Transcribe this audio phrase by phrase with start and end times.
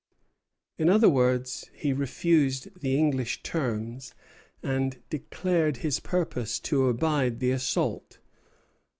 [0.79, 4.15] In other words, he refused the English terms,
[4.63, 8.17] and declared his purpose to abide the assault.